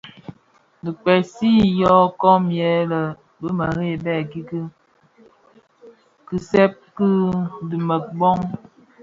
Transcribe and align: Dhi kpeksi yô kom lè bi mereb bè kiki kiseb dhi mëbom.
Dhi 0.83 0.91
kpeksi 0.99 1.49
yô 1.81 1.95
kom 2.21 2.43
lè 2.57 2.71
bi 3.39 3.47
mereb 3.57 3.99
bè 4.05 4.15
kiki 4.31 4.59
kiseb 6.27 6.71
dhi 7.67 7.77
mëbom. 7.87 8.39